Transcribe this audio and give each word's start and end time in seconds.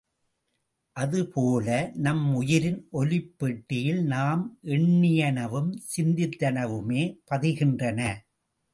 அது 0.95 1.19
போல 1.27 1.67
நம் 1.95 2.23
உயிரின் 2.35 2.87
ஒலிப் 2.91 3.29
பெட்டியில் 3.37 4.01
நாம் 4.05 4.43
எண்ணியனவும் 4.63 5.71
சிந்தித்தனவுமே 5.95 7.03
பதிகின்றன. 7.31 7.99